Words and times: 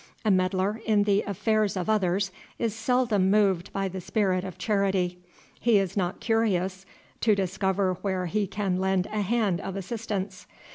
A 0.25 0.31
meddler 0.31 0.81
in 0.83 1.03
the 1.03 1.21
affairs 1.27 1.77
of 1.77 1.87
others 1.87 2.31
is 2.57 2.73
seldom 2.75 3.29
moved 3.29 3.71
by 3.71 3.87
the 3.87 4.01
spirit 4.01 4.43
of 4.43 4.57
charity. 4.57 5.19
He 5.59 5.77
is 5.77 5.95
not 5.95 6.19
curious 6.19 6.87
to 7.19 7.35
discover 7.35 7.93
where 8.01 8.25
he 8.25 8.47
can 8.47 8.79
lend 8.79 9.05
a 9.05 9.21
hand 9.21 9.61
of 9.61 9.75
assistance. 9.75 10.47